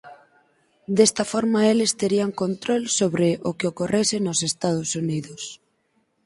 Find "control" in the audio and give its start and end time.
2.43-2.83